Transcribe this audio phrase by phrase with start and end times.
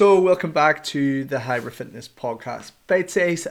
[0.00, 2.72] So, welcome back to the Hybrid Fitness Podcast.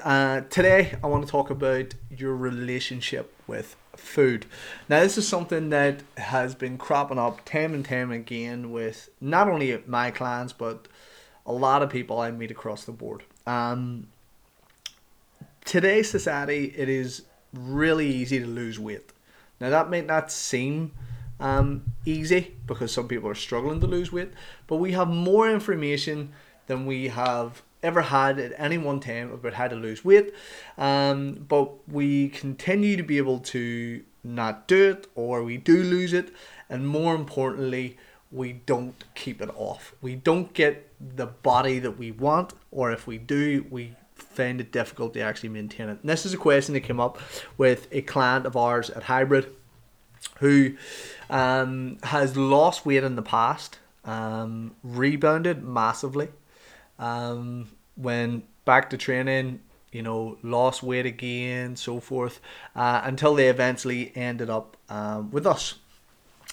[0.03, 4.48] Uh, today I want to talk about your relationship with food.
[4.90, 9.48] Now, this is something that has been cropping up time and time again with not
[9.48, 10.88] only my clients, but
[11.45, 13.21] a lot of people I meet across the board.
[13.45, 14.07] Um,
[15.66, 19.13] today's society, it is really easy to lose weight.
[19.61, 20.93] Now, that may not seem
[21.39, 24.31] um, easy because some people are struggling to lose weight,
[24.67, 26.31] but we have more information
[26.67, 30.33] than we have ever had at any one time about how to lose weight.
[30.78, 36.14] Um, but we continue to be able to not do it, or we do lose
[36.14, 36.34] it,
[36.70, 37.98] and more importantly,
[38.31, 39.95] we don't keep it off.
[40.02, 44.72] We don't get the body that we want, or if we do, we find it
[44.72, 46.00] difficult to actually maintain it.
[46.02, 47.17] And this is a question that came up
[47.58, 49.56] with a client of ours at Hybrid
[50.40, 50.73] who
[51.30, 56.30] um, has lost weight in the past, um, rebounded massively,
[56.98, 59.59] um, when back to training,
[59.92, 62.40] you know, lost weight again, so forth,
[62.75, 65.75] uh, until they eventually ended up um, with us.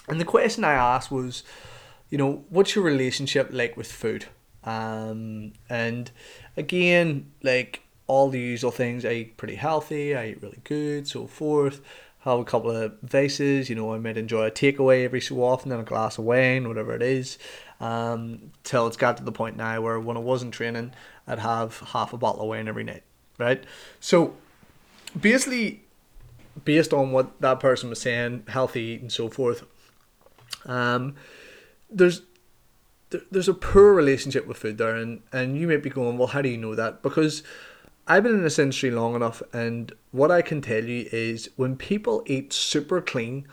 [0.09, 1.43] And the question I asked was,
[2.11, 4.27] you know, what's your relationship like with food?
[4.65, 6.11] Um, and
[6.57, 11.27] again, like all the usual things, I eat pretty healthy, I eat really good, so
[11.27, 11.81] forth
[12.31, 13.71] have a couple of vices.
[13.71, 16.69] You know, I might enjoy a takeaway every so often and a glass of wine,
[16.69, 17.39] whatever it is.
[17.81, 20.93] Um, till it's got to the point now where when I wasn't training,
[21.27, 23.03] I'd have half a bottle of wine every night,
[23.39, 23.63] right?
[24.01, 24.35] So
[25.19, 25.83] basically,
[26.65, 29.65] based on what that person was saying, healthy and so forth,
[30.65, 31.15] um,
[31.91, 32.23] there's
[33.31, 36.43] there's a poor relationship with food there, and and you might be going, well, how
[36.43, 37.03] do you know that?
[37.03, 37.43] Because
[38.09, 41.77] I've been in this industry long enough, and what I can tell you is when
[41.77, 43.49] people eat super clean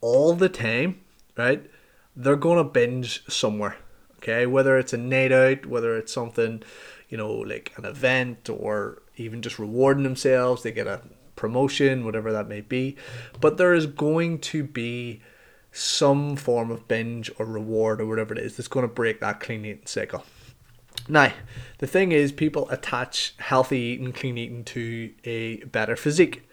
[0.00, 1.00] all the time,
[1.36, 1.70] right,
[2.16, 3.76] they're going to binge somewhere.
[4.16, 6.62] Okay, whether it's a night out, whether it's something,
[7.08, 11.02] you know, like an event or even just rewarding themselves, they get a
[11.36, 12.96] promotion, whatever that may be.
[13.40, 15.22] But there is going to be
[15.70, 19.40] some form of binge or reward or whatever it is that's going to break that
[19.40, 20.24] clean eating cycle.
[21.08, 21.32] Now,
[21.78, 26.48] the thing is, people attach healthy eating, clean eating to a better physique.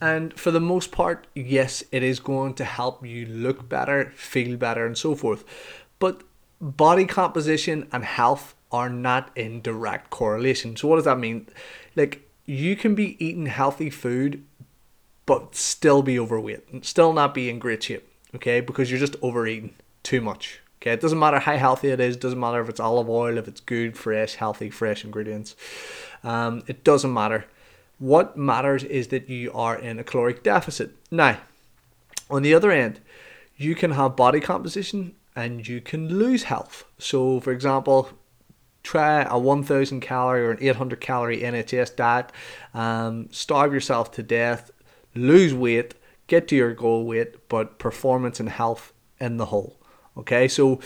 [0.00, 4.56] And for the most part, yes, it is going to help you look better, feel
[4.56, 5.44] better, and so forth.
[5.98, 6.22] But
[6.60, 10.76] body composition and health are not in direct correlation.
[10.76, 11.48] So, what does that mean?
[11.96, 14.44] Like, you can be eating healthy food,
[15.26, 18.60] but still be overweight and still not be in great shape, okay?
[18.60, 20.60] Because you're just overeating too much.
[20.80, 23.46] Okay, it doesn't matter how healthy it is, doesn't matter if it's olive oil, if
[23.46, 25.54] it's good, fresh, healthy, fresh ingredients.
[26.24, 27.44] Um, it doesn't matter.
[27.98, 30.96] What matters is that you are in a caloric deficit.
[31.10, 31.38] Now,
[32.30, 33.00] on the other end,
[33.58, 36.84] you can have body composition and you can lose health.
[36.98, 38.10] So, for example,
[38.82, 42.32] try a 1000 calorie or an 800 calorie NHS diet,
[42.72, 44.70] um, starve yourself to death,
[45.14, 45.94] lose weight,
[46.26, 49.79] get to your goal weight, but performance and health in the hole.
[50.20, 50.80] Okay, so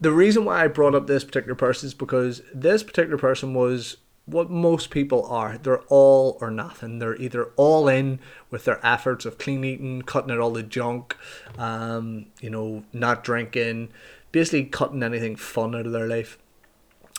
[0.00, 3.96] the reason why I brought up this particular person is because this particular person was
[4.26, 5.58] what most people are.
[5.58, 6.98] They're all or nothing.
[6.98, 8.20] They're either all in
[8.50, 11.16] with their efforts of clean eating, cutting out all the junk,
[11.58, 13.90] um, you know, not drinking,
[14.32, 16.38] basically cutting anything fun out of their life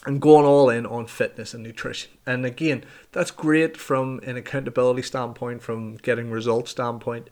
[0.06, 2.12] and going all in on fitness and nutrition.
[2.26, 7.30] And again, that's great from an accountability standpoint, from getting results standpoint.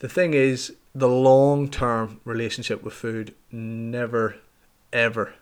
[0.00, 4.36] The thing is, the long term relationship with food never,
[4.92, 5.34] ever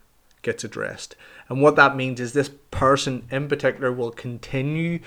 [0.42, 1.16] gets addressed.
[1.48, 5.00] And what that means is this person in particular will continue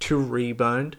[0.00, 0.96] to rebound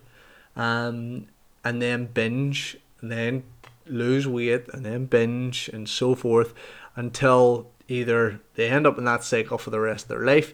[0.55, 1.27] um,
[1.63, 3.43] and then binge, and then
[3.85, 6.53] lose weight, and then binge, and so forth
[6.95, 10.53] until either they end up in that cycle for the rest of their life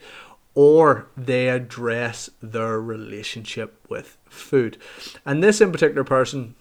[0.55, 4.77] or they address their relationship with food.
[5.25, 6.55] And this in particular person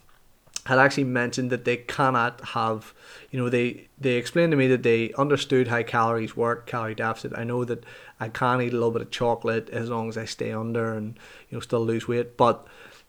[0.65, 2.93] had actually mentioned that they cannot have
[3.31, 7.33] you know they they explained to me that they understood how calories work calorie deficit.
[7.35, 7.83] I know that
[8.19, 11.15] i can eat a little bit of chocolate as long as i stay under and
[11.49, 12.65] you know still lose weight but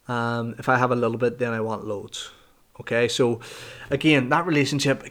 [0.08, 2.30] um, if i have a little bit then i want loads.
[2.80, 3.06] Okay?
[3.06, 3.40] So
[3.90, 5.04] again that relationship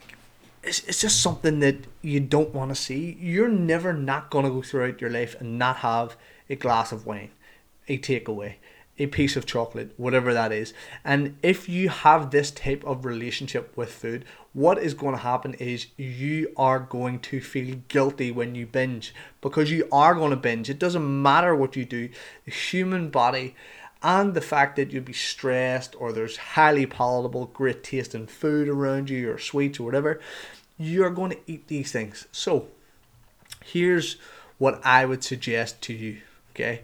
[0.64, 3.18] it's, it's just something that you don't want to see.
[3.20, 6.16] You're never not going to go throughout your life and not have
[6.50, 7.32] a glass of wine
[7.88, 8.56] a takeaway
[9.00, 10.74] a piece of chocolate, whatever that is.
[11.04, 14.24] And if you have this type of relationship with food,
[14.54, 19.14] what is going to happen is you are going to feel guilty when you binge
[19.42, 20.70] because you are going to binge.
[20.70, 22.10] It doesn't matter what you do,
[22.46, 23.56] the human body
[24.04, 29.10] and the fact that you'll be stressed or there's highly palatable, great tasting food around
[29.10, 30.20] you or sweets or whatever,
[30.78, 32.28] you're going to eat these things.
[32.32, 32.68] So,
[33.64, 34.18] here's
[34.58, 36.22] what I would suggest to you.
[36.52, 36.82] Okay,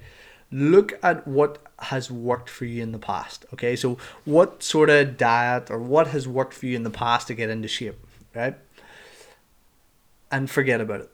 [0.51, 3.45] look at what has worked for you in the past.
[3.53, 7.27] Okay, so what sort of diet or what has worked for you in the past
[7.27, 7.97] to get into shape,
[8.35, 8.55] right?
[10.31, 11.11] And forget about it.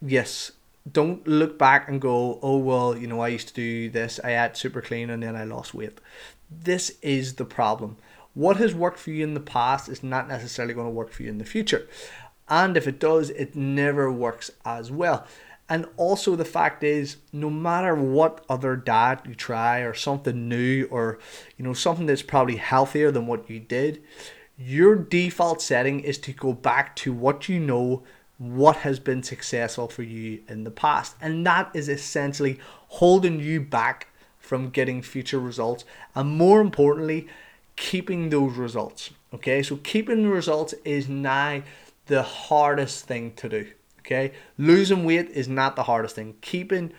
[0.00, 0.52] Yes,
[0.90, 4.36] don't look back and go, oh, well, you know, I used to do this, I
[4.44, 6.00] ate super clean and then I lost weight.
[6.50, 7.96] This is the problem.
[8.34, 11.22] What has worked for you in the past is not necessarily going to work for
[11.22, 11.86] you in the future.
[12.48, 15.26] And if it does, it never works as well.
[15.72, 20.86] And also, the fact is, no matter what other diet you try, or something new,
[20.90, 21.18] or
[21.56, 24.02] you know, something that's probably healthier than what you did,
[24.58, 28.02] your default setting is to go back to what you know
[28.36, 31.16] what has been successful for you in the past.
[31.22, 34.08] And that is essentially holding you back
[34.38, 35.86] from getting future results.
[36.14, 37.28] And more importantly,
[37.76, 39.12] keeping those results.
[39.32, 41.62] Okay, so keeping the results is now
[42.08, 43.70] the hardest thing to do.
[44.04, 46.34] Okay, losing weight is not the hardest thing.
[46.40, 46.92] Keeping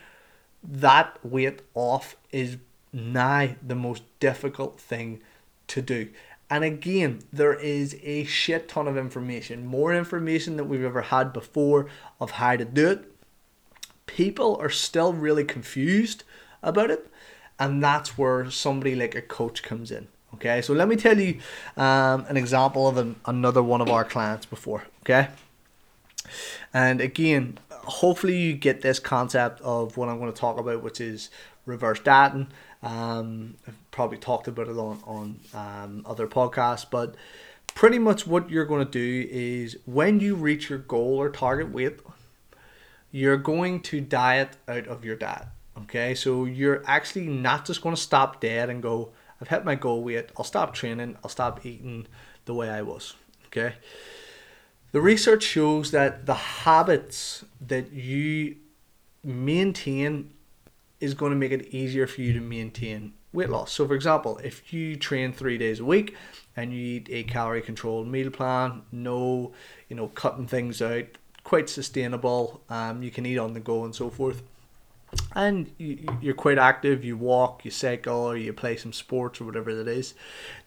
[0.64, 2.58] that weight off is
[2.94, 5.22] nigh the most difficult thing
[5.68, 6.10] to do.
[6.50, 11.34] And again, there is a shit ton of information, more information than we've ever had
[11.34, 11.88] before
[12.20, 13.12] of how to do it.
[14.06, 16.24] People are still really confused
[16.62, 17.10] about it,
[17.60, 20.08] and that's where somebody like a coach comes in.
[20.36, 21.40] Okay, so let me tell you
[21.78, 24.84] um, an example of an, another one of our clients before.
[25.02, 25.30] Okay,
[26.74, 31.02] and again, hopefully you get this concept of what I'm going to talk about, which
[31.02, 31.30] is
[31.66, 32.48] reverse dieting.
[32.82, 37.16] Um, I've probably talked about it on on um, other podcasts, but
[37.76, 41.72] pretty much what you're going to do is when you reach your goal or target
[41.72, 42.00] weight,
[43.12, 45.48] you're going to diet out of your diet.
[45.78, 49.76] Okay, so you're actually not just going to stop dead and go, I've hit my
[49.76, 52.08] goal weight, I'll stop training, I'll stop eating
[52.46, 53.16] the way I was.
[53.48, 53.74] Okay,
[54.94, 58.56] the research shows that the habits that you
[59.24, 60.32] maintain
[61.02, 63.72] is going to make it easier for you to maintain weight loss.
[63.74, 66.16] So, for example, if you train three days a week
[66.56, 69.52] and you eat a calorie controlled meal plan, no,
[69.90, 71.06] you know, cutting things out,
[71.44, 74.44] quite sustainable, um, you can eat on the go and so forth.
[75.36, 79.46] And you, you're quite active, you walk, you cycle, or you play some sports or
[79.46, 80.14] whatever it is,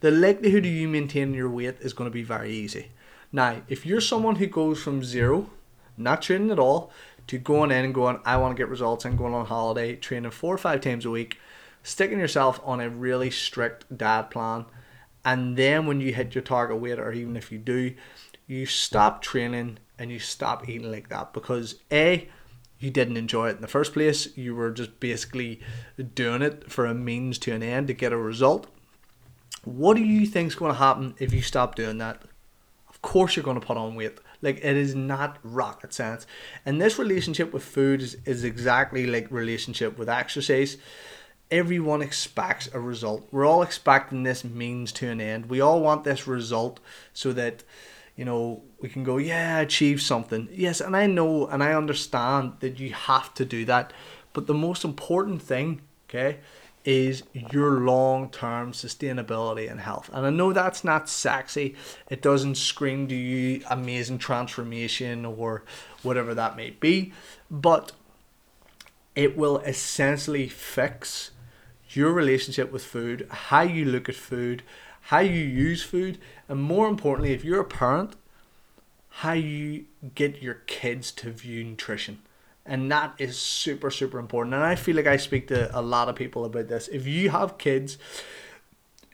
[0.01, 2.91] the likelihood of you maintaining your weight is going to be very easy.
[3.37, 5.51] Now, if you're someone who goes from zero,
[5.95, 6.89] not training at all,
[7.27, 10.31] to going in and going, I want to get results and going on holiday, training
[10.31, 11.37] four or five times a week,
[11.83, 14.65] sticking yourself on a really strict diet plan,
[15.23, 17.93] and then when you hit your target weight, or even if you do,
[18.47, 22.27] you stop training and you stop eating like that because A,
[22.79, 24.35] you didn't enjoy it in the first place.
[24.35, 25.61] You were just basically
[26.15, 28.65] doing it for a means to an end to get a result.
[29.63, 32.23] What do you think is going to happen if you stop doing that?
[32.97, 34.17] Of course, you're going to put on weight.
[34.41, 36.25] Like it is not rocket science.
[36.65, 40.77] And this relationship with food is, is exactly like relationship with exercise.
[41.51, 43.27] Everyone expects a result.
[43.31, 45.45] We're all expecting this means to an end.
[45.45, 46.79] We all want this result
[47.13, 47.63] so that
[48.15, 50.49] you know we can go, yeah, achieve something.
[50.51, 53.93] Yes, and I know and I understand that you have to do that.
[54.33, 56.39] But the most important thing, okay,
[56.87, 60.09] is your long term sustainability and health.
[60.13, 61.75] And I know that's not sexy,
[62.09, 65.63] it doesn't scream to you amazing transformation or
[66.01, 67.11] whatever that may be,
[67.51, 67.91] but
[69.15, 71.31] it will essentially fix
[71.89, 74.63] your relationship with food, how you look at food,
[75.01, 76.17] how you use food,
[76.47, 78.15] and more importantly, if you're a parent,
[79.09, 82.19] how you get your kids to view nutrition
[82.67, 84.53] and that is super super important.
[84.53, 86.87] And i feel like i speak to a lot of people about this.
[86.87, 87.97] If you have kids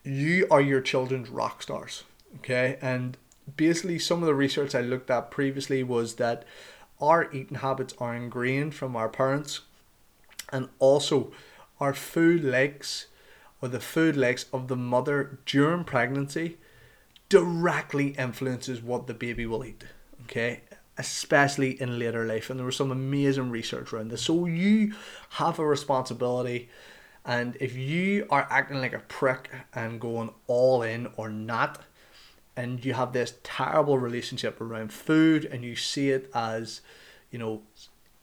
[0.03, 2.03] you are your children's rock stars
[2.39, 2.77] okay?
[2.81, 3.17] And
[3.55, 6.45] basically some of the research i looked at previously was that
[7.01, 9.61] our eating habits are ingrained from our parents
[10.51, 11.31] and also
[11.79, 13.07] our food legs
[13.61, 16.57] or the food legs of the mother during pregnancy
[17.27, 19.83] directly influences what the baby will eat
[20.23, 20.61] okay
[20.97, 22.49] especially in later life.
[22.49, 24.21] And there was some amazing research around this.
[24.21, 24.93] So you
[25.31, 26.69] have a responsibility.
[27.25, 31.81] And if you are acting like a prick and going all in or not,
[32.55, 36.81] and you have this terrible relationship around food and you see it as,
[37.31, 37.61] you know,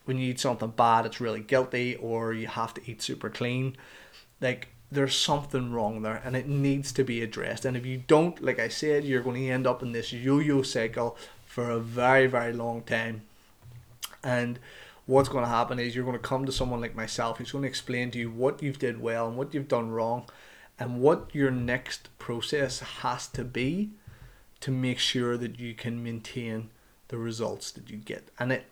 [0.05, 3.77] when you eat something bad, it's really guilty or you have to eat super clean,
[4.41, 7.65] like there's something wrong there and it needs to be addressed.
[7.65, 10.39] And if you don't, like I said, you're going to end up in this yo
[10.39, 11.17] yo cycle
[11.50, 13.23] for a very, very long time.
[14.23, 14.61] And
[15.07, 17.62] what's going to happen is you're going to come to someone like myself who's going
[17.62, 20.26] to explain to you what you've did well and what you've done wrong
[20.78, 23.90] and what your next process has to be
[24.61, 26.71] to make sure that you can maintain
[27.09, 28.28] the results that you get.
[28.38, 28.64] And it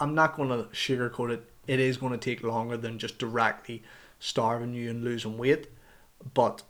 [0.00, 1.48] I'm not going to sugarcoat it.
[1.68, 3.84] It is going to take longer than just directly
[4.18, 5.68] starving you and losing weight,
[6.34, 6.62] but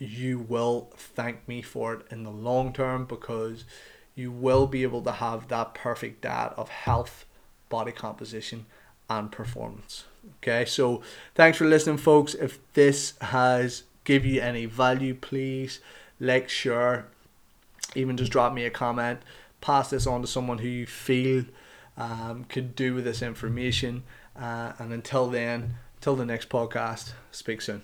[0.00, 3.64] you will thank me for it in the long term because
[4.14, 7.26] you will be able to have that perfect diet of health,
[7.68, 8.66] body composition,
[9.10, 10.04] and performance.
[10.36, 11.02] Okay, so
[11.34, 12.34] thanks for listening, folks.
[12.34, 15.80] If this has give you any value, please
[16.20, 17.06] like, share,
[17.94, 19.20] even just drop me a comment.
[19.60, 21.44] Pass this on to someone who you feel
[21.96, 24.04] um, could do with this information.
[24.36, 27.82] Uh, and until then, till the next podcast, speak soon.